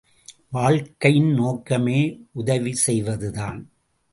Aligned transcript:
வாழ்க்கையின் 0.49 1.29
நோக்கமே 1.33 1.99
உதவி 2.31 2.73
செய்வதுதான். 2.73 3.61